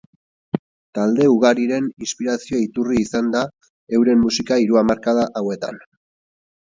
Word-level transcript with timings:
Talde 0.99 1.27
ugariren 1.33 1.89
inspirazio 2.05 2.61
iturri 2.67 2.97
izan 3.03 3.29
da 3.37 3.43
euren 3.99 4.21
musika 4.25 4.59
hiru 4.65 4.81
hamarkada 4.83 5.29
hauetan. 5.43 5.79